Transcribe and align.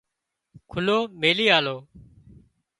کُلو 0.71 0.99
ميلي 1.19 1.45
آليو 1.57 1.77